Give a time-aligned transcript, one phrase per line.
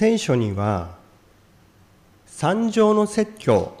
[0.00, 0.94] 聖書には
[2.24, 3.72] 三条の説教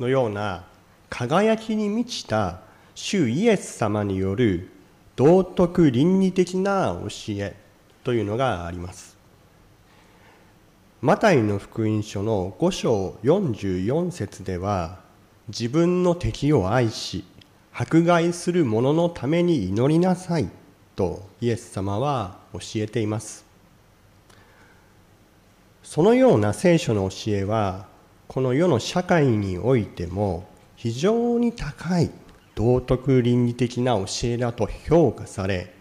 [0.00, 0.64] のような
[1.08, 2.62] 輝きに満ちた
[2.96, 4.70] 主イエス様による
[5.14, 7.54] 道徳倫理的な教え
[8.02, 9.16] というのがあります。
[11.00, 14.98] マタイの福音書の5章44節では
[15.46, 17.22] 自分の敵を愛し
[17.72, 20.50] 迫害する者のために祈りなさい
[20.96, 23.51] とイエス様は教えています。
[25.82, 27.86] そのような聖書の教えは
[28.28, 32.10] この世の社会においても非常に高い
[32.54, 35.74] 道徳倫理的な教えだと評価され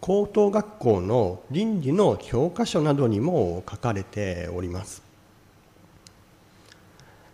[0.00, 5.02] 高等学校の倫理の教科書などにも書かれております。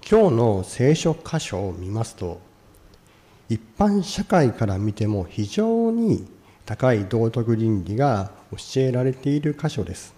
[0.09, 2.41] 今日の聖書箇所を見ますと
[3.49, 6.27] 一般社会から見ても非常に
[6.65, 10.16] 高い道徳倫理が教えられている箇所です。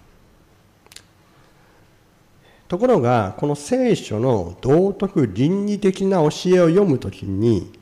[2.69, 6.29] ところがこの聖書の道徳倫理的な教えを
[6.69, 7.73] 読むときに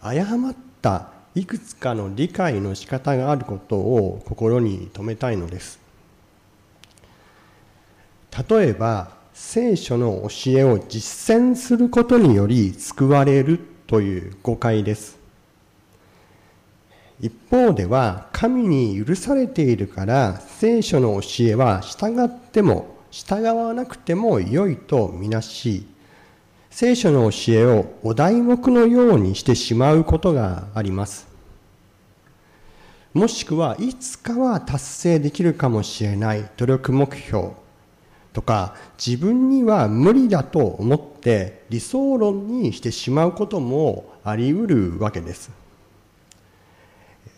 [0.00, 5.78] 誤ったいくつかの理解の仕方があることを心に留めたいのです。
[8.48, 15.18] 例えば聖書の教えを実践することにより救われるという誤解です。
[17.20, 25.86] 一方では神に許されているから聖書の教えは従っても従わなくても良いとみなし
[26.70, 31.28] 聖書の教えをお題目のようにしてしまうことがあります。
[33.12, 37.50] もしくはいつかは達成できるかもしれない努力目標
[38.32, 45.50] とか自分には無理だと思って理想論にしてしまうこともあり得るわけです。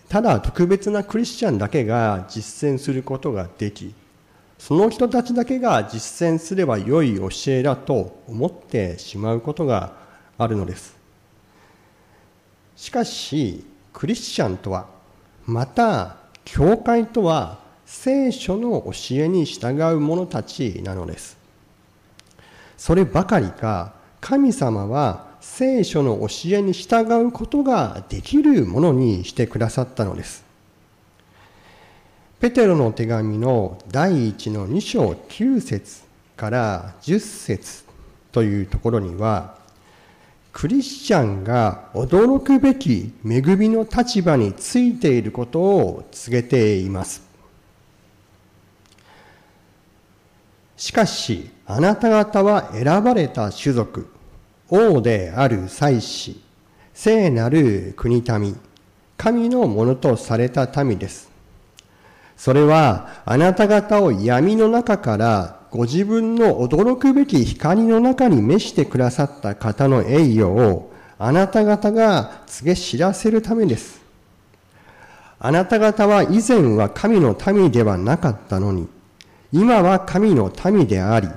[0.09, 3.93] ただ特別なクリスチャンだけが実践することができ
[4.67, 9.93] その人たちだけが実践すれば良い教えだと思ってしまうことが
[10.39, 10.97] あるのです。
[12.75, 14.87] しかしクリスチャンとは
[15.45, 16.17] また
[16.47, 21.37] 教会とは聖書の教えに従う者たちなのです。
[22.79, 23.93] そればかりか
[24.23, 30.44] 神様は聖書の教えに従うことができるものにしてくださったのです。
[32.45, 36.03] ペテロの手紙の第1の2章9節
[36.37, 37.85] から10節
[38.33, 39.57] というところには、
[40.53, 47.23] クリスチャンが驚くべき恵みの立場についていることを告げています。
[50.77, 54.07] しかし、あなた方は選ばれた種族、
[54.69, 56.43] 王である祭司、
[56.93, 58.61] 聖なる国民、
[59.17, 61.33] 神のものとされた民です。
[62.37, 74.01] それはあなた方を闇の中からご自分の驚くべき光の中に召してくださった方の栄誉をあなた方が告げ知らせるためです。
[75.39, 78.89] あなた方は以前は神の民ではなかったのに、
[79.53, 81.29] 今は神の民であり、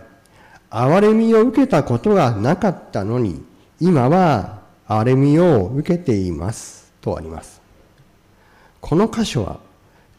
[0.69, 3.43] 憐れみを受けたことがなかったのに、
[3.79, 6.91] 今は憐れみを受けています。
[7.01, 7.61] とあります。
[8.81, 9.59] この箇所は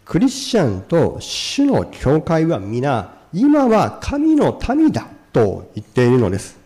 [0.08, 6.58] クリスチャンと主の教会は皆、今は神の民だと言っているのです。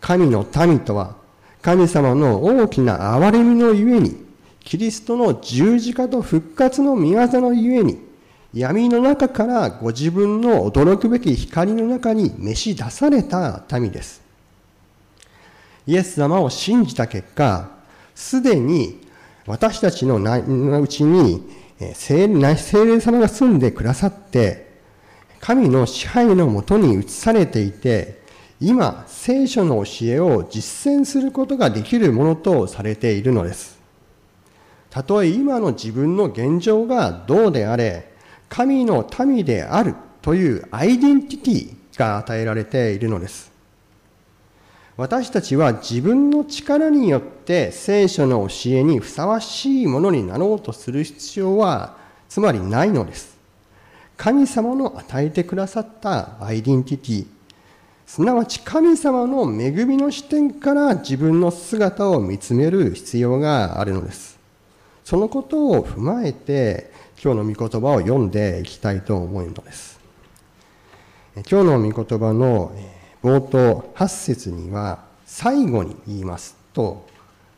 [0.00, 1.16] 神の民とは、
[1.60, 4.24] 神様の大きな憐れみのゆえに、
[4.60, 7.98] キリストの十字架と復活の御業のゆえに、
[8.52, 14.22] 闇の中からご自分の驚くべき光の中に召し出された民です。
[15.84, 17.70] イエス様を信じた結果、
[18.14, 19.00] すでに
[19.48, 20.18] 私たちの
[20.80, 21.63] うちに
[21.94, 24.72] 聖霊様が住んでくださって、
[25.40, 28.22] 神の支配のもとに移されていて、
[28.60, 33.78] 今、聖書の教えを実践することができるものとされているのです。
[34.88, 38.12] たとえ今の自分の現状がどうであれ、
[38.48, 43.53] 神の民であるというアイデンティティが与えられているのです。
[44.96, 51.96] 私たちは自分の力によって聖書の教えにふさわしいものになろうとする必要は
[52.28, 53.36] つまりないのです。
[54.16, 57.26] 神様の与えてくださったアイデンティティ、
[58.06, 64.38] すなわち神様の恵みの視点から自分の姿を見つめる必要があるのです。
[65.04, 69.98] そのことを踏まえて今日の御言葉を読んでいきたいと思うのです。
[71.34, 72.70] 今日の御言葉の
[73.24, 77.06] 冒頭8節には最後に言いますと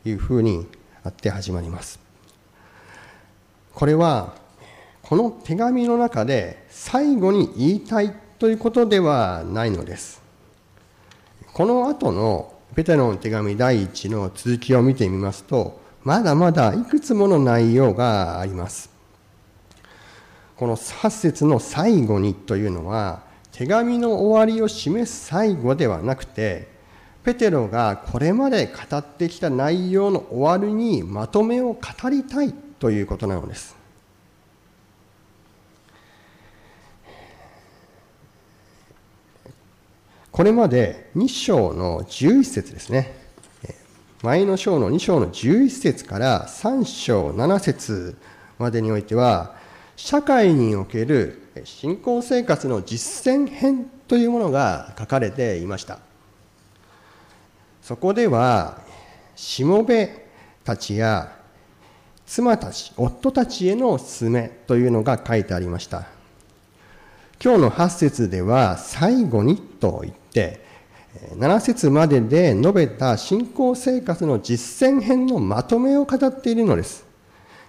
[0.04, 0.64] いうふうに
[1.02, 1.98] あって始まります。
[3.74, 4.34] これは
[5.02, 10.22] この手紙の中で最後に言いたいということではないのです。
[11.52, 18.88] この後のペテロの手紙第一の続きを見てみますと、まだまだいくつもの内容があります。
[20.56, 23.25] この8節の最後にというのは、
[23.56, 26.69] 手紙の終わりを示す最後ではなくて、
[27.25, 33.75] ペテロがこれまで語ってきた内容の終わりにまとめを語りたいということなのです。
[40.31, 43.17] これまで2章の11節ですね。
[44.23, 48.19] 前の章の2章の11節から3章7節
[48.58, 49.56] までにおいては、
[49.97, 55.99] 社会における信仰生活の実践編というものが書かれていました。
[57.82, 58.81] そこでは、
[59.37, 60.26] しもべ
[60.64, 61.32] たちや
[62.26, 66.06] 妻たち、夫たちへの勧めというのが書いてありました。
[67.43, 70.64] 今日の8節では、最後にと言って、
[71.37, 77.06] 7節までで述べた信仰生活の実践編のまとめを語っているのです。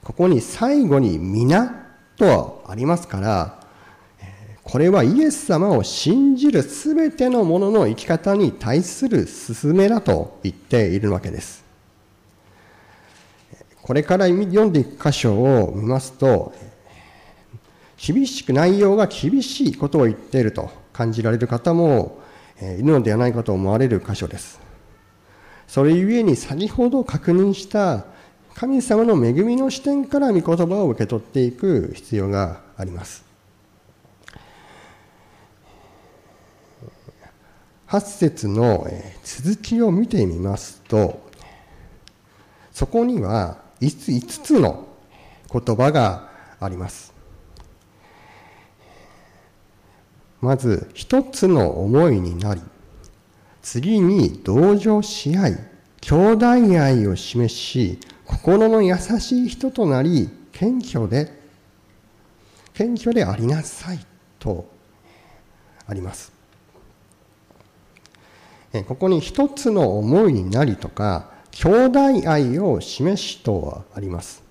[0.04, 1.86] ここに最後に皆
[2.18, 3.57] とありますから、
[4.70, 11.64] これはイエス様を信じるすべてのものの生き方に対する勧めだと言っているわけです。
[13.82, 16.54] これから読んでいく箇所を見ますと、
[17.96, 22.20] 厳しく内容が厳しいことを言っていると感じられる方も
[22.62, 24.60] いるのではないかと思われる箇所です。
[25.66, 28.04] それゆえに先ほど確認した
[28.54, 33.27] 神様の恵みの視点から御言葉を受け取っていく必要があります。
[37.88, 38.86] 8節の
[39.24, 41.26] 続きを見てみますと、
[42.74, 44.88] そこには5つの
[45.52, 46.30] 言葉が
[46.60, 47.14] あります。
[50.42, 52.62] まず、一つの思いになり、
[53.62, 55.58] 次に同情し合い、
[56.02, 56.48] 兄弟
[56.82, 61.32] 愛を示し、心の優しい人となり、謙虚で、
[62.74, 64.00] 謙虚でありなさい
[64.40, 64.70] と
[65.88, 66.37] あります。
[68.88, 74.44] ここに一つの思いになりとか、兄弟愛を示しとはあります。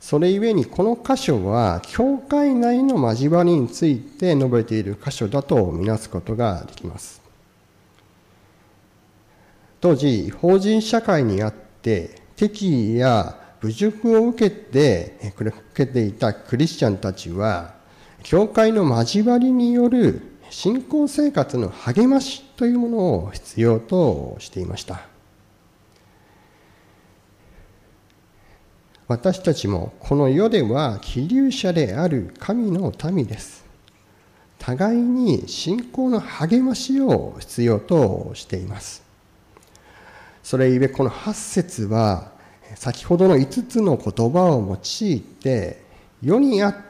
[0.00, 7.20] それゆえにこの箇所は、教会内の交わりについて述べている箇所だとみなすことができます。
[9.80, 17.74] 当時、法人社会にあって、敵意や侮辱を受けて、受けていたクリスチャンたちは、
[18.22, 25.00] 教会の交わりによる信仰生活の励ましというものを必要としていました。
[29.06, 33.64] 私たちもこの世では希留者である神の民です。
[34.58, 39.02] 互いに信仰の励ましを必要としています。
[40.42, 42.32] それゆえこの8節は
[42.74, 45.82] 先ほどの5つの言葉を用いて
[46.22, 46.89] 世にあって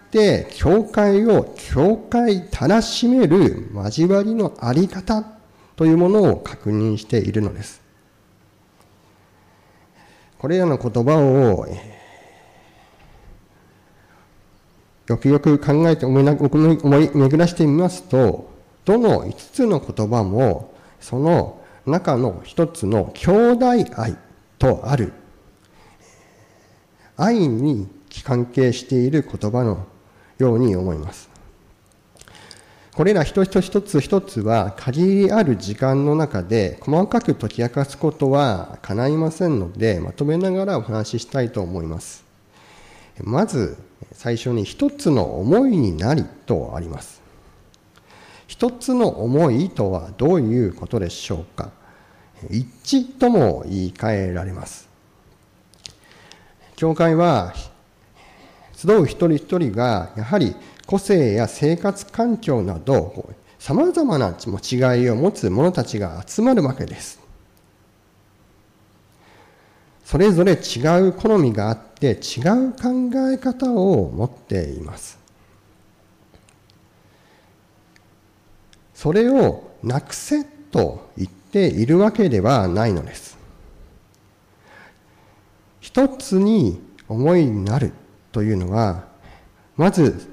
[0.50, 5.24] 教会を教会たらしめる交わりのあり方
[5.76, 7.80] というものを確認しているのです。
[10.38, 11.66] これらの言葉を
[15.06, 16.24] よくよく考えて思い
[17.14, 18.50] 巡らしてみますと、
[18.84, 24.16] どの5つの言葉もその中の一つの兄弟愛
[24.58, 25.12] とある
[27.16, 27.88] 愛に
[28.24, 29.86] 関係している言葉の
[30.42, 31.30] ように思います。
[32.94, 42.24] これら一つ一つ一つは限りある時間の中で細かく解き明かすことは叶いませんのでまとめながらお話ししたいと思います。
[43.22, 43.78] まず
[44.12, 47.20] 最初に一つの思いになりとあります。
[48.46, 51.70] 一つの思いとはどういうことでしょうか
[52.50, 54.88] 一致とも言い換えられます。
[56.76, 57.54] 教会は
[58.82, 60.54] 集う一人一人がやはり
[60.86, 67.20] 個性や生活環境などさまざまな違いを持つ者たちが集まるわけです。
[70.04, 75.18] それぞれ違う好みがあって違う考え方を持っています。
[78.94, 83.38] それをなくせと言っているわけではないのです。
[85.80, 87.92] 一つに思いになる
[88.32, 89.04] というのは、
[89.76, 90.28] まず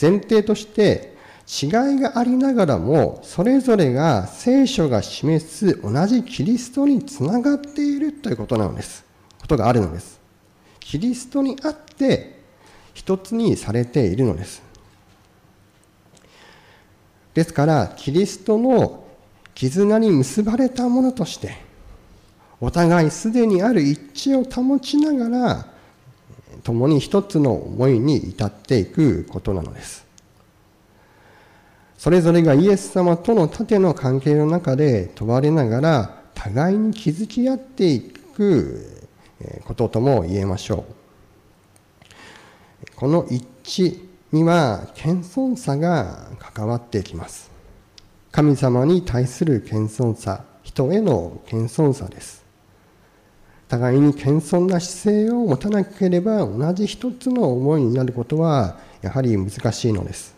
[0.00, 9.04] 前提として違いがありながらも、それぞれが聖書が示す同じキリストにつながっているということなのです。
[9.40, 10.20] ことがあるのです。
[10.80, 12.40] キリストにあって
[12.94, 14.62] 一つにされているのです。
[17.34, 19.04] ですから、キリストの
[19.54, 21.56] 絆に結ばれたものとして、
[22.60, 25.75] お互いすでにある一致を保ちながら、
[26.66, 30.04] 共に一つの思いに至っていくことなのです。
[31.96, 39.06] それぞれがイエス様との縦の関係の中で問われながら、互いに築き合っていく
[39.64, 40.84] こととも言えましょ
[42.82, 42.86] う。
[42.96, 44.00] この一致
[44.32, 47.48] には謙遜さが関わってきます。
[48.32, 52.45] 神様に対する謙遜さ、人への謙遜さです。
[53.68, 60.36] 互いに謙遜な姿勢を持たなければ同じ一つの思いになることはやはり難しいのです。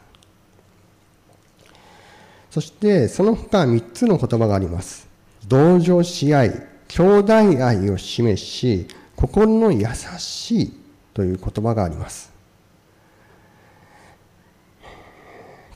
[2.50, 5.06] そしてその他3つの言葉があります。
[5.47, 9.87] 同情し合い、兄弟愛を示し、心の優
[10.18, 10.73] しい
[11.12, 12.32] という言葉があります。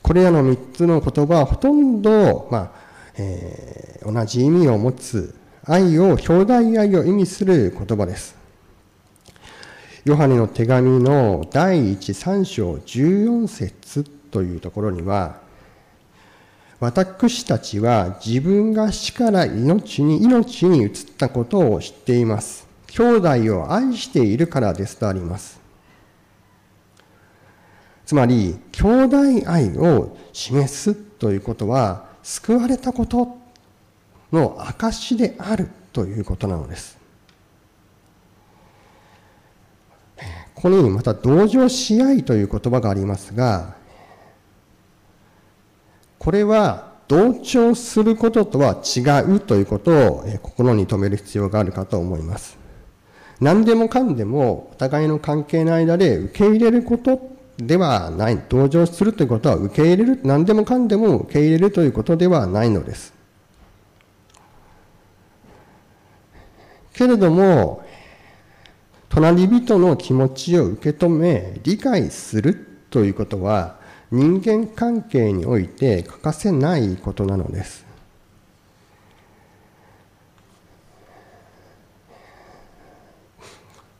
[0.01, 2.71] これらの3つの言葉はほとんど、まあ
[3.15, 5.33] えー、同じ意味を持つ
[5.65, 8.35] 愛を、兄弟愛を意味する言葉です。
[10.03, 15.37] ヨハネの手紙の第1、3章14節というところには、
[16.81, 22.67] 私たちは自分が死から命に命に移ったことを知っています。
[22.87, 25.61] 兄弟を愛しているからですとあります。
[28.05, 33.42] つまり、兄弟愛を示すということは、救われたこと
[34.33, 36.97] の証であるということなのです。
[40.55, 43.75] ここにまた同情し合いという言葉がありますが、
[46.19, 52.57] これは同調することとは違うということを心に留める必要があるかと思います。
[53.41, 57.19] 何でもかんでもお互いの関係の間で受け入れること
[57.57, 58.41] ではない。
[58.47, 63.13] 同情するということは受け入れる、何でもかんでも受け入れるということではないのです。
[66.93, 67.83] けれども、
[69.09, 72.55] 隣人の気持ちを受け止め、理解する
[72.89, 73.79] ということは、
[74.11, 77.85] 人間関係において欠かせないことなのです。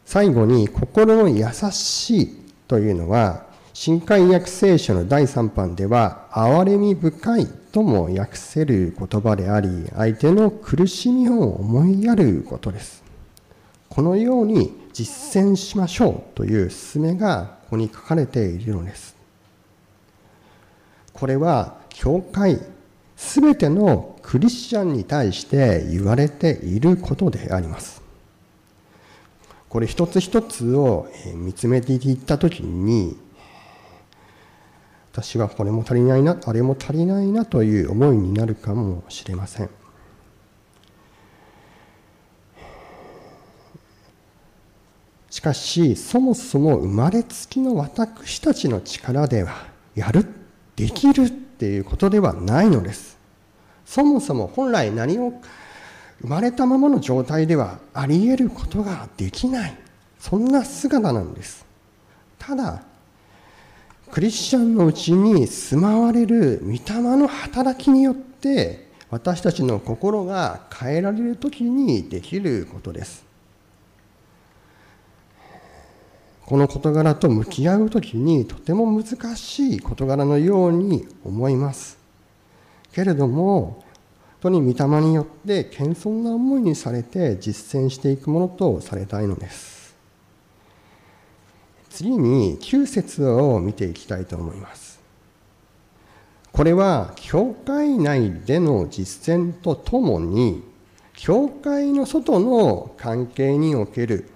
[0.05, 13.03] 最後に、心の優しいというのは、新海訳聖書の第3版では、憐れみ深いとも訳せる言葉であり、相手の苦しみを思いやることです。
[13.89, 19.15] このように実践しましょうという勧めがここに書かれているのです。
[21.12, 22.62] これは、教会、
[23.18, 28.03] すべてのクリスチャンに対して言われていることであります。
[29.68, 33.18] これ一つ一つを見つめていったときに、
[35.13, 39.70] 私はこれも足りないな、あれも足りないなという思いになるかもしれません。
[45.29, 50.25] しかし、そもそも生まれつきの私たちの力では、やる、
[50.75, 53.20] できるっていうことではないのです。
[53.86, 55.32] そもそも本来何を
[56.22, 59.77] 生まれたままの状態ではあり得ることができない。
[60.17, 61.67] そんな姿なんです。
[62.39, 62.82] ただ、
[64.13, 66.79] クリスチャンのうちに住まわれる御霊
[67.17, 73.25] の働きによって私たちの心が変えられる時にできることです。
[76.46, 81.98] この事柄と向き合う時にとても難しい事柄のように思います。
[82.91, 83.84] けれども、
[84.43, 89.83] 本当に御霊によって謙遜な思いにされて実践していくものとされたいのです。
[91.93, 95.00] 次に9節を見ていきたいと思います。
[96.51, 100.63] これは教会内での実践とともに
[101.13, 104.27] 教会の外の関係における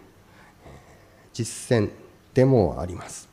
[1.34, 1.90] 実践
[2.36, 3.28] でもあります。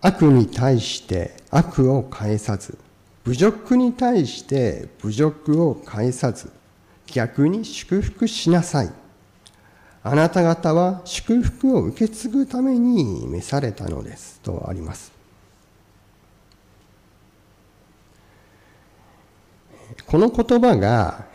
[0.00, 2.76] 悪に対して悪を返さず、
[3.24, 6.50] 侮辱に対して侮辱を返さず、
[7.06, 8.90] 逆に祝福しなさい。
[10.10, 15.12] あなた方は祝福を受け継ぐために召されたのですとあります。
[20.06, 21.26] この言葉が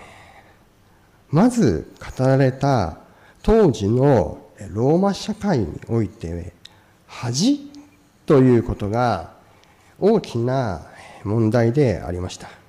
[1.30, 2.98] まず語られた
[3.44, 6.54] 当時のローマ社会において
[7.06, 7.70] 恥
[8.26, 9.34] ということが
[10.00, 10.88] 大きな
[11.24, 12.63] 問題でありました。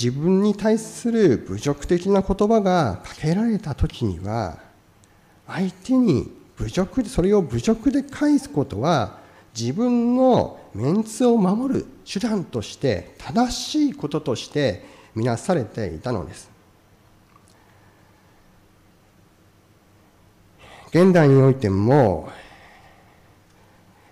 [0.00, 4.56] 自分に対する侮辱的な言葉がかけられた時には
[5.46, 9.18] 相手に侮辱それを侮辱で返すことは
[9.54, 16.48] 自分のメンツを守る手段として正しいこととしてみなされていたのです。
[20.90, 22.30] 現代においても、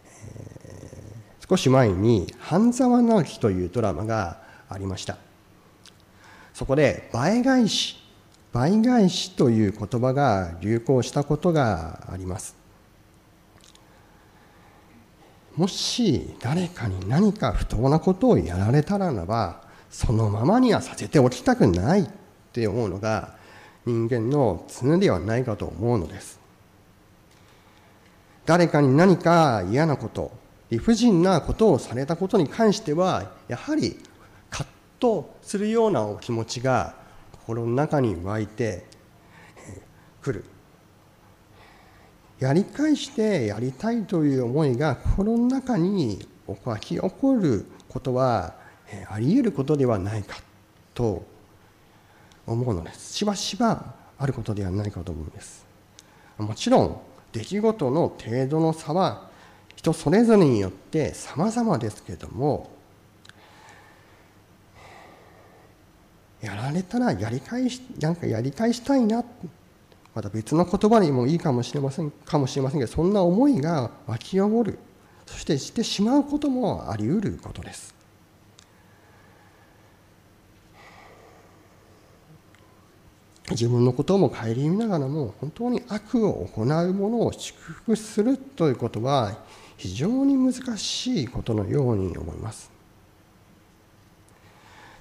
[0.05, 5.28] えー、少し前に「半沢直樹」というドラマがありました。
[6.59, 7.97] そこで倍返し
[8.53, 12.57] 倍返しという言葉が流行したことがあります。
[15.55, 22.09] もし誰かに何か不当なことをやられたらならばそのままにはさせておきたくないっ
[22.53, 23.37] て思うのが
[23.87, 26.41] 人間の常ではないかと思うのです。
[28.47, 30.33] 誰かに何か嫌なこと
[30.71, 33.97] 理不尽なことをされたことに関してはやはり
[34.99, 36.95] とするようなお気持ちが
[37.33, 38.87] 心の中に湧いて
[40.21, 40.45] くる。
[42.39, 48.55] やり返してやりたいという思いが心の中に湧き起こることは
[49.11, 50.37] あり得ることではないか
[50.95, 51.25] と
[52.47, 53.15] 思うのです。
[53.15, 55.67] しばしばあることではないかと思うんです。
[56.39, 57.01] もちろん
[57.33, 59.29] 出来事の程度の差は
[59.75, 62.71] 人それぞれによって様々ですけれども
[66.41, 69.25] やられたらやり返しなんかやり返したいな。
[70.15, 74.79] また別の言葉にもいいかもしれませんかもしれませんけどそんな思いが湧き起こる。
[75.27, 77.95] そしてしてしまうこともあり得ることです。
[83.51, 89.39] 自分のことも顧みながらも本当に悪を行うものを祝福するということは
[89.77, 92.71] 非常に難しいことのように思います。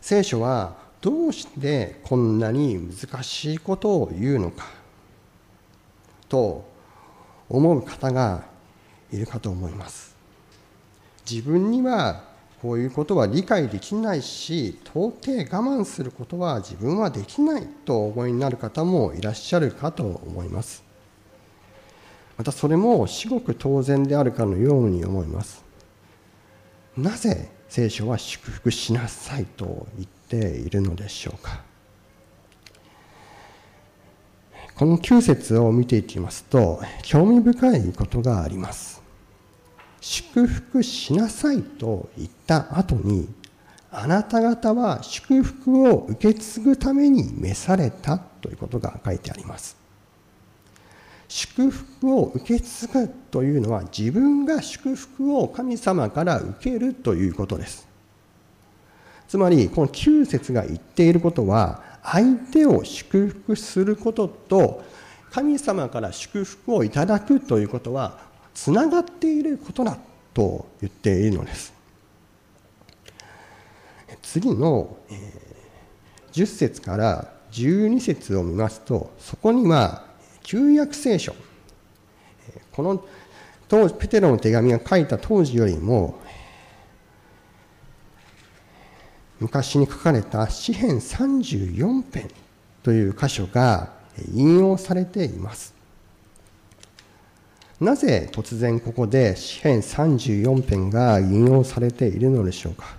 [0.01, 4.65] 聖書はどうしてこんなに難しいことを言うのか
[6.27, 6.65] と
[7.49, 8.43] 思う方が
[9.11, 10.15] いるかと思います。
[11.29, 12.23] 自分には
[12.61, 20.83] こういうことは理解できないし到底我慢することは自分はできないとお思いになる方もいらっしゃるかと思います。
[22.37, 25.63] またそれも至極当然であるかのように思います。
[26.97, 31.61] なぜ聖書は祝福しなさいと言っているのでしょうか。
[34.75, 39.01] この9節を見ていきますと興味深いことがあります。
[40.01, 43.27] 祝福しなさいと言った後に
[43.89, 49.77] あなた方は祝福を受け継ぐために召されたということが書いてあります。
[51.29, 57.86] 祝福を受け継ぐというのは自分が祝福を神様から受けるということです。
[59.27, 64.83] つまりこの9節が言っていることは相手を祝福することと
[65.31, 68.19] 神様から祝福をいただくということは
[68.53, 69.97] つながっていることだ
[70.33, 71.73] と言っているのです。
[74.21, 74.97] 次の
[76.31, 80.03] 10節から12節を見ますとそこには
[80.43, 81.33] 旧約聖書
[82.71, 83.03] この
[83.67, 86.19] 当ペテロの手紙が書いた当時よりも
[89.39, 92.29] 昔に書かれた詩編34編
[92.83, 93.91] という箇所が
[94.33, 95.73] 引用されています。
[97.79, 102.95] なぜ突然ここで詩編34編が引用されているのでしょうか。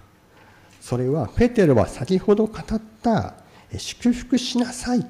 [0.81, 3.35] それはペテロは先ほど語った
[3.77, 5.05] 祝福しなさい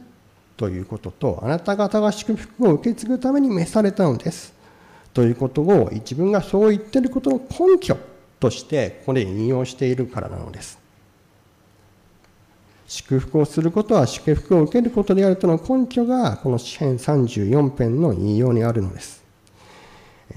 [0.57, 4.55] ということとあなた方が祝福を受け継ぐために召されたのです。
[5.13, 7.97] ということを自分がそう言っていることの根拠
[8.41, 10.88] としてこれ引用しているからなのです。
[12.89, 19.23] 祝福をすることは祝福を受けることであるとの根拠がこの詩編34編の引用にあるのです。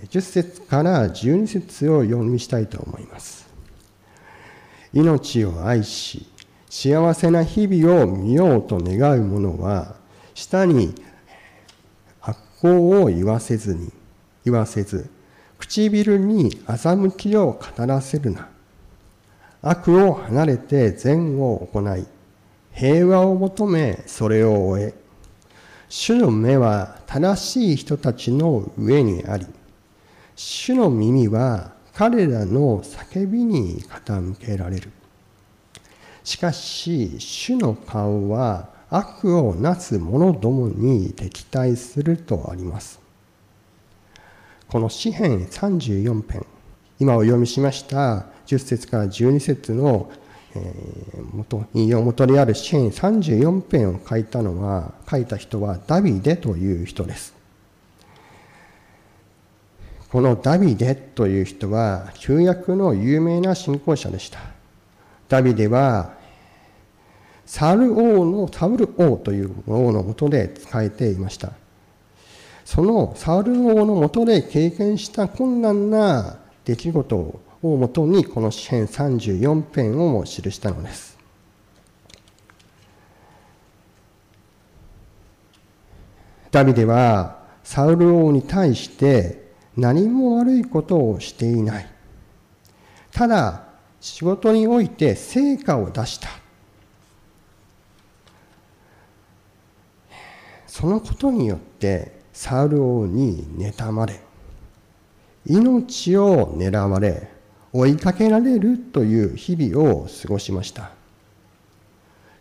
[0.09, 3.49] 10節から12節を読みしたいと思います。
[4.93, 6.27] 命を愛し、
[6.69, 9.95] 幸せな日々を見ようと願う者は、
[10.33, 10.93] 下に
[12.19, 13.93] 悪行を言わせずに、
[14.43, 15.09] 言わせず、
[15.57, 18.49] 唇に欺きを語らせるな。
[19.61, 22.05] 悪を離れて善を行い、
[22.73, 24.93] 平和を求めそれを終え
[25.89, 29.45] 主の目は正しい人たちの上にあり
[30.35, 34.91] 主の耳は彼らの叫びに傾けられる。
[36.23, 42.99] しかし主の顔は悪をなす者どもに敵対するとあります。
[44.67, 46.45] この詩編34編
[46.99, 50.09] 今お読みしました10節から12節の
[50.55, 50.73] え、
[51.33, 57.33] 元引用元である詩篇34編を書いたのは書いた人はダビデという人です。
[60.09, 64.39] このダビデという人は旧約の有名な信仰者でした。
[65.29, 66.13] ダビデは
[67.45, 71.53] サル王のサウル王という王のもとで仕えていました。
[72.65, 81.17] そのサウル王のもとで経験した困難な出来事ををもとにこの詩篇34編をも記したのです。
[86.51, 91.87] ダビデはサウル王に対して何も悪いことをしていない。
[93.11, 93.63] ただ
[93.99, 96.29] 仕事において成果を出した。
[100.67, 104.21] そのことによってサウル王に妬まれ
[105.45, 107.29] 命を狙われ
[107.73, 110.91] 追いかけられるという日々を過ごしました。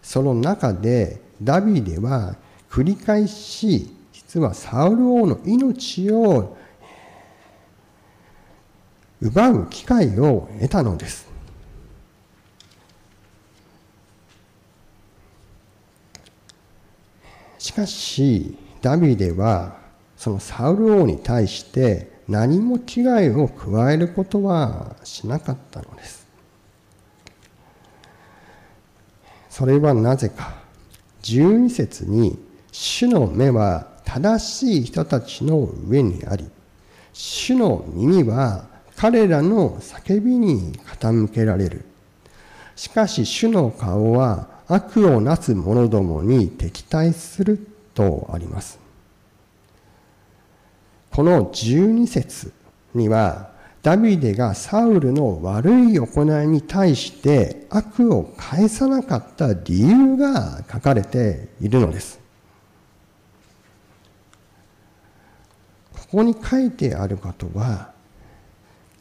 [0.03, 2.37] その中でダビデは
[2.71, 6.57] 繰り返し実はサウル王の命を
[9.21, 11.29] 奪う機会を得たのです。
[17.59, 19.77] しかしダビデは
[20.17, 26.29] そのサウル王に対して何も危害を加えることはしなかったのです。
[29.49, 30.55] それはなぜか
[31.23, 32.39] 12節に
[32.71, 36.49] 主の目は正しい人たちの上にあり
[37.13, 41.85] 主の耳は彼らの叫びに傾けられる。
[42.77, 48.90] しかし主の顔は悪をなす者どもに敵対するとあります。
[51.21, 52.51] この12節
[52.95, 53.51] には
[53.83, 62.19] ダビデがサウルの悪い行いに対して悪を返さなかった理由が書かれているのです
[65.93, 67.93] ここに書いてあることは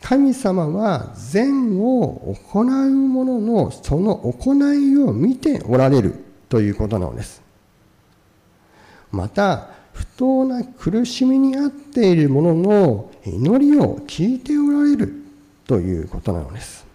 [0.02, 6.16] 神様は善を行う者のその行いを見ておられる
[6.50, 7.42] ということなのです。
[9.12, 15.14] また、不当な苦しみにあっている者の祈りを聞いておられる
[15.68, 16.86] ということなのです。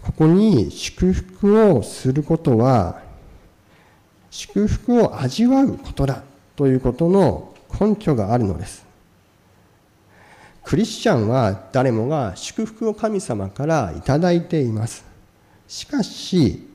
[0.00, 3.02] ここに祝福をすることは、
[4.30, 6.22] 祝福を味わうことだ
[6.56, 8.86] ということの根拠があるのです。
[10.64, 15.04] クリスチャンは誰もが祝福を神様からいただいています。
[15.68, 16.69] しかし、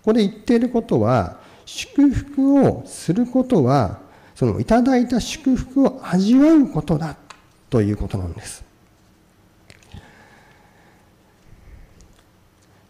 [0.00, 4.00] ここで言っていることは、祝福をすることは、
[4.34, 7.16] そのいただいた祝福を味わうことだ
[7.68, 8.64] ということなんです。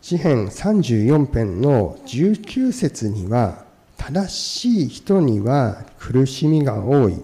[0.00, 3.64] 詩編34編の19節には、
[3.96, 7.20] 正しい人には苦しみが多い。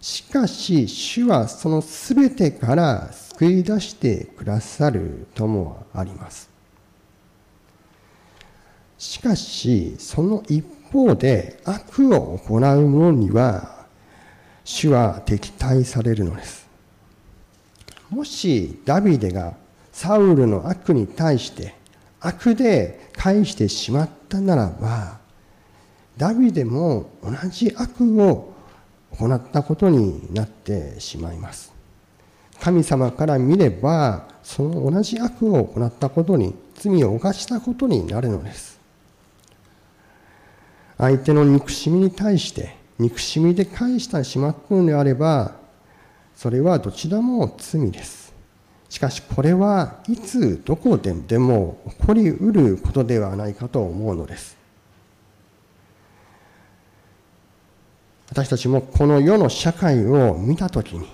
[0.00, 6.49] しかし、主はそのすべてから救い出してくださるともあります。
[9.00, 13.86] しかし、その一方で悪を行う者には、
[14.62, 16.68] 主は敵対されるのです。
[18.10, 19.54] もしダビデが
[19.90, 21.74] サウルの悪に対して
[22.20, 25.18] 悪で返してしまったならば、
[26.18, 28.52] ダビデも同じ悪を
[29.12, 31.72] 行ったことになってしまいます。
[32.60, 38.79] 神様から見れば、その同じ悪を行ったことに、罪を犯したことになるのです。
[41.00, 45.52] 相手の憎しみに対して、憎しみで返してしまったのであれば、
[46.36, 48.34] それはどちらも罪です。
[48.90, 54.58] しかしこれはいつどこででも起こりうることではないかと思うのです。
[58.28, 61.06] 私たちもこの世の社会を見たときに、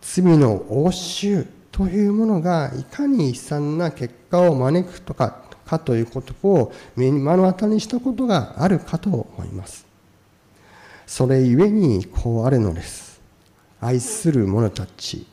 [0.00, 9.86] 罪の応酬というものがいかに悲惨な結果を招くとかかということを目の当たりにしたことがあるかと思います。
[11.06, 13.20] それゆえにこうあるのです。
[13.80, 15.26] 愛する者たち、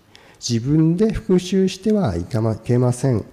[0.47, 3.23] 自分で復讐してはいけません。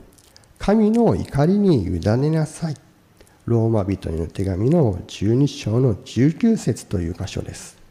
[0.59, 2.77] 神の怒りに委ねなさい。
[3.47, 7.82] ローマ人への手紙の12章の19節という箇所です。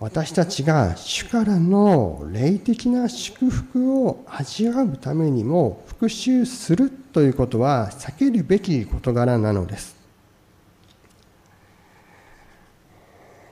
[0.00, 10.04] 私たちが主からの霊的な祝福を味わうためにも復讐するということは避けるべき事柄なのです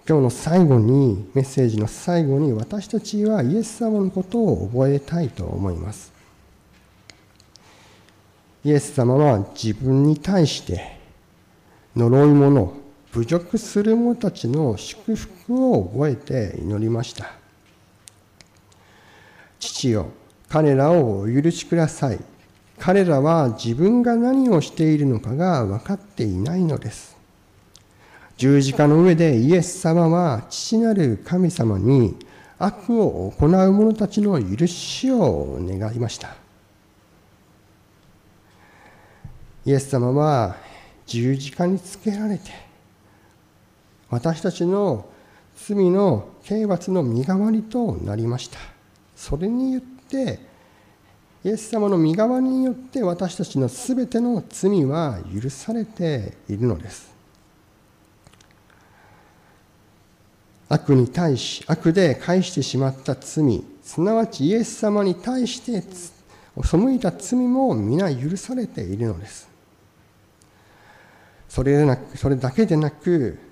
[0.08, 6.12] 今日の最後に、メッセージの最後に私たちはイエス様のことを覚えたいと思います。
[8.64, 10.98] イエス様は自分に対して
[11.94, 12.74] 呪い者、
[13.12, 17.30] 侮辱する者たちの祝福を覚えて祈りました。
[19.60, 20.08] 父よ、
[20.48, 22.18] 彼らをお許しください。
[22.78, 27.14] 彼らは自分が何をしているのかが分かっていないのです。
[28.38, 32.16] 十字架の上でイエス様は父なる神様に
[32.58, 36.34] 悪を行う者たちの許しを願いました。
[39.66, 40.56] イエス様は
[41.06, 42.71] 十字架につけられて
[44.12, 45.06] 私たちの
[45.56, 48.58] 罪の刑罰の身代わりとなりました。
[49.16, 50.38] それによって
[51.42, 57.10] イエス様の身代わりによって私たちのすべての罪は許されているのです。
[60.68, 65.82] 悪に対し、悪で返してしまった罪、すなわちイエス様に対して
[66.62, 69.48] 背いた罪も皆許されているのです。
[71.48, 73.51] それなくそれだけでなく、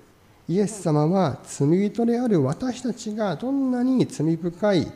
[0.51, 4.91] イエス様は罪人である私たちがどんなに罪深い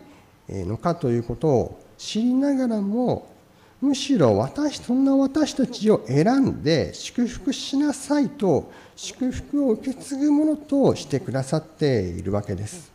[0.49, 3.33] のかということを知りながらも
[3.79, 12.91] むしろ私そんな私たちを選んで祝福しなさいと祝福を受け継ぐものとしてくださっているわけです。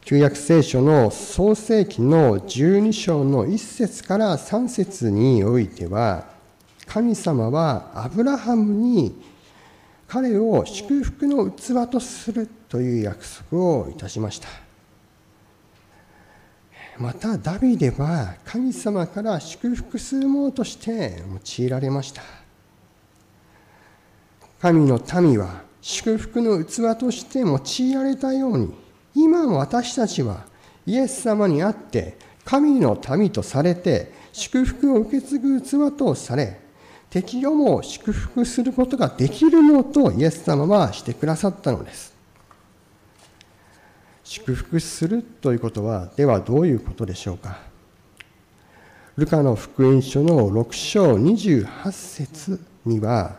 [0.00, 6.24] 旧約聖書の創世記の12章の1節から3節においては
[6.86, 9.31] 神様はアブラハムに
[10.12, 14.48] 彼を祝福の器とするという約束をいたしました。
[16.98, 21.22] またダビデは神様から祝福するものとして
[21.58, 22.22] 用いられました
[24.60, 28.74] 神の民は祝福の器として用いられたように
[29.14, 30.44] 今も私たちは
[30.84, 36.61] イエス様にあって神の民とされて祝福を受け継ぐ器とされ
[37.12, 42.12] 敵をも祝福することができるのとイエス様はしてくださったのです
[44.24, 47.58] 祝福するということは、ではどういうことでしょうか。
[49.16, 53.36] ルカの福音書の6章28節には、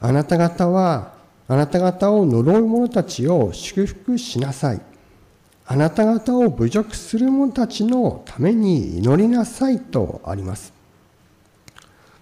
[0.00, 1.14] あなた方は、
[1.48, 4.82] あなた方を呪う者たちを祝福しなさい。
[5.64, 10.77] あなた方を侮辱する者たちのために祈りなさいとあります。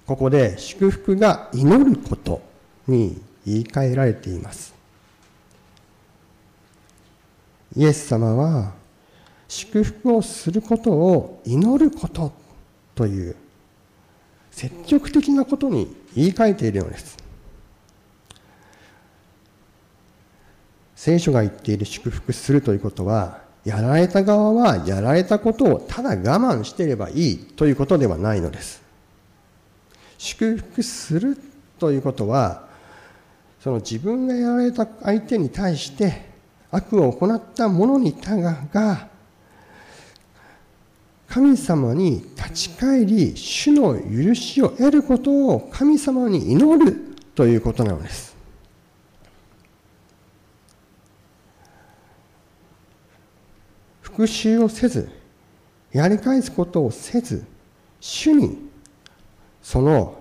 [0.07, 2.41] ここで祝福が祈ること
[2.87, 4.75] に言い換えられています。
[7.77, 8.73] イエス様は
[9.49, 12.33] 祝福をすることを祈ること
[12.95, 13.37] という
[14.51, 17.17] 積極的なことに言い換えているのです。
[20.95, 28.86] 聖書が言っている祝福するということは、やられた側はやられたことをただ我慢していればいいということではないのです。
[30.19, 31.39] 祝福する
[31.79, 32.67] ということは、
[33.61, 36.27] その自分がやられた相手に対して
[36.71, 39.09] 悪を行った者にたが
[41.27, 46.97] 神様に立ち返り主の許しを得ることを神様に祈る
[47.35, 48.37] ということなのです。
[54.01, 55.11] 復讐をせず
[55.93, 57.45] やり返すことをせず
[58.01, 58.66] 主に
[59.67, 60.15] その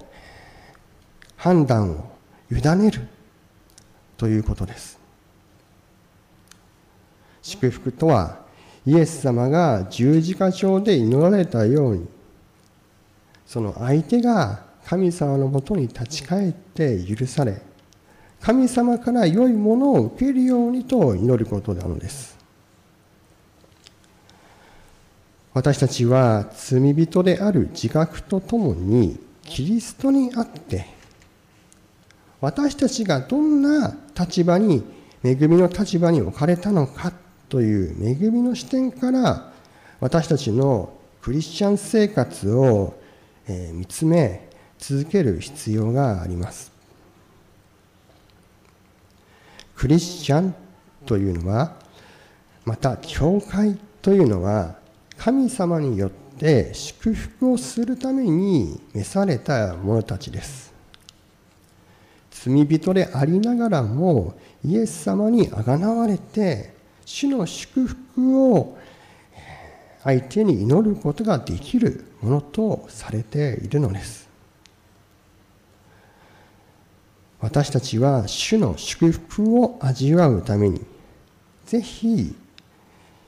[1.37, 2.11] 判断を
[2.49, 3.07] 委ねる
[4.17, 4.97] ということです。
[7.43, 8.39] 祝福とは
[8.87, 12.07] イエス様が十字架上で祈られたように
[13.45, 17.61] その相手が神様のもとに立ち返って許され
[18.41, 22.35] 神様から良いものを受けるようにと祈ることなのです。
[25.53, 30.85] 私たちは罪人である自覚とともにキリストにあって
[32.41, 34.83] 私たちがどんな立場に
[35.23, 37.13] 恵みの立場に置かれたのか
[37.49, 39.51] という恵みの視点から
[39.99, 42.99] 私たちのクリスチャン生活を
[43.47, 46.71] 見つめ続ける必要があります。
[49.75, 50.55] クリスチャン
[51.05, 51.75] というのは
[52.65, 54.75] また教会というのは
[55.17, 56.24] 神様によって
[56.73, 60.73] 祝福をするために召された者たちです。
[62.31, 66.73] 罪人でありながらもイエス様にあがなわれて
[67.05, 68.77] 主の祝福を
[70.03, 74.27] 相手に祈ることができるものとされているのです。
[77.39, 80.81] 私たちは主の祝福を味わうために、
[81.65, 82.35] ぜひ、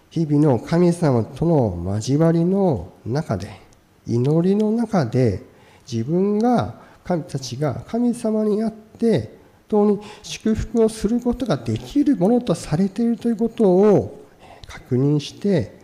[0.09, 3.59] 日々の神様との交わりの中で、
[4.05, 5.43] 祈りの中で、
[5.91, 9.37] 自分が、神たちが神様にあって、
[9.69, 14.25] 本当に祝福をすることができるものとされているということを
[14.65, 15.77] 確認して、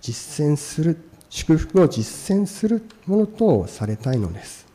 [0.00, 0.98] 実践する、
[1.28, 4.66] 祝福を実践するものとされたいのです。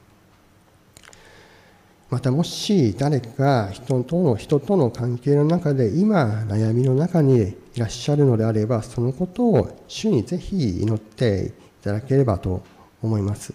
[2.10, 12.64] またもし誰か人との人との関係の中で今悩みの中にいらっしゃるのであればそのことを主にぜひ祈っていただければと
[13.02, 13.54] 思います。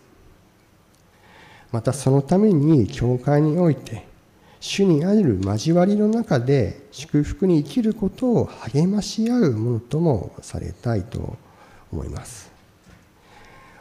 [1.73, 4.05] またそのために教会において
[4.61, 11.39] 主にある交わりの中で祝福に生きることを励まし合うものともされたいと
[11.93, 12.51] 思います。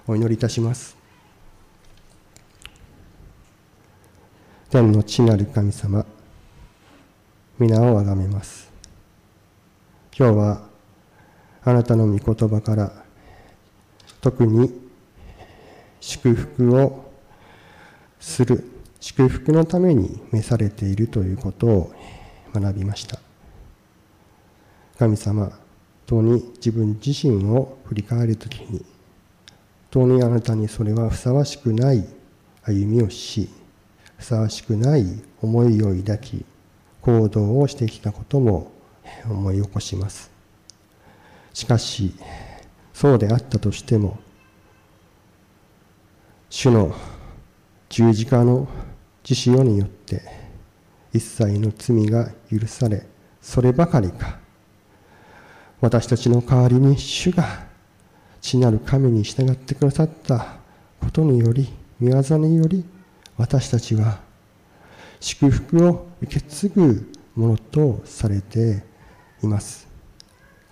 [0.08, 0.96] お祈りいたします。
[4.70, 6.06] 天の地なる神様、
[7.58, 8.69] 皆をあがめます。
[10.20, 10.68] 今日は
[11.64, 12.92] あなたの御言葉から
[14.20, 14.70] 特に
[16.02, 17.10] 祝福を
[18.20, 21.94] する、祝福のために召されているということを
[22.54, 23.18] 学びました。
[24.98, 25.58] 神様、
[26.06, 28.84] 当に自分自身を振り返るときに、
[29.90, 32.06] 当にあなたにそれはふさわしくない
[32.64, 33.48] 歩みをし、
[34.18, 35.06] ふさわしくない
[35.42, 36.44] 思いを抱き
[37.00, 38.78] 行動をしてきたことも
[39.26, 40.32] 思い起こします。
[41.54, 42.14] しかし
[42.94, 44.20] そうであったとしても
[46.50, 46.94] 主の
[47.90, 48.68] 十字架の
[49.24, 50.22] 自死世によって
[51.14, 53.06] 一切の罪が許され
[53.42, 54.40] そればかりか
[55.82, 57.68] 私たちの代わりに主が
[58.42, 60.58] 父なる神に従ってくださった
[61.00, 61.70] ことにより
[62.02, 62.86] 御業により
[63.38, 64.20] 私たちは
[65.20, 68.89] 祝福を受け継ぐものとされて
[69.44, 69.88] います。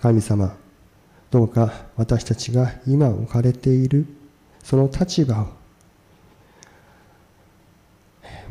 [0.01, 0.56] 神様、
[1.30, 4.06] どうか私たちが今置かれている
[4.63, 5.47] その立場を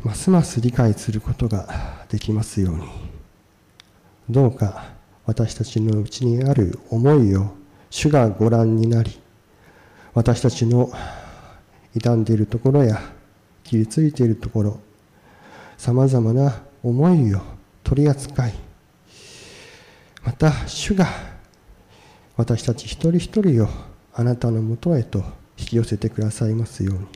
[0.03, 2.83] ますます理解することができますように
[4.29, 4.91] どうか
[5.25, 7.55] 私たちのうちにある思いを
[7.89, 9.19] 主がご覧になり
[10.13, 10.91] 私たちの
[11.93, 13.01] 傷んでいるところや
[13.63, 14.79] 傷ついているところ
[15.77, 17.41] さまざまな思いを
[17.83, 18.66] 取り扱い
[20.27, 21.07] また主が
[22.35, 23.69] 私たち一人一人を
[24.13, 25.19] あなたのもとへと
[25.57, 27.07] 引き寄せてくださいますように。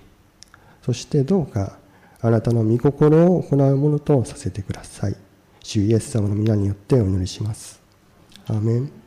[0.81, 1.77] そしてどうか
[2.21, 5.17] あなたの御心を行うものとさせてください。
[5.61, 7.81] 主イエス様の皆によってお祈りします。
[8.47, 9.00] アーメン。